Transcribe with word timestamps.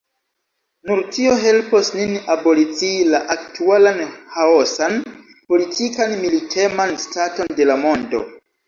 Nur 0.91 1.01
tio 1.17 1.35
helpos 1.43 1.91
nin 1.97 2.15
abolicii 2.37 2.97
la 3.11 3.21
aktualan 3.37 4.03
ĥaosan 4.39 4.99
politikan 5.53 6.21
militeman 6.27 7.01
staton 7.07 7.59
de 7.63 7.73
la 7.75 7.83
mondo. 7.87 8.27